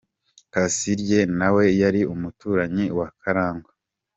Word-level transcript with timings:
Kasirye 0.53 1.19
nawe 1.39 1.63
yari 1.81 2.01
umuturanyi 2.13 2.85
wa 2.97 3.07
Kalangwa. 3.21 3.71